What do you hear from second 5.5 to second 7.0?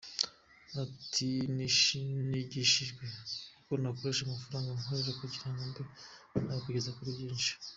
ngo mbe nakwigeza